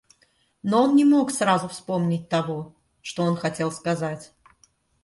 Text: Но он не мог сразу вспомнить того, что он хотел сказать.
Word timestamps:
Но 0.63 0.81
он 0.85 0.95
не 0.95 1.05
мог 1.05 1.29
сразу 1.29 1.67
вспомнить 1.67 2.27
того, 2.27 2.73
что 3.03 3.21
он 3.21 3.35
хотел 3.37 3.71
сказать. 3.71 4.33